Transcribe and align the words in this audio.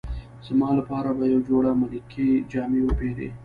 زما 0.47 0.69
لپاره 0.79 1.09
به 1.17 1.25
یوه 1.31 1.45
جوړه 1.49 1.71
ملکي 1.81 2.29
جامې 2.51 2.81
وپیرې. 2.83 3.29